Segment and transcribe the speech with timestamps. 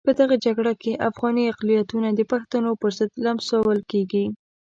[0.07, 4.25] په دغه جګړه کې افغاني اقلیتونه د پښتنو پرضد لمسول کېږي.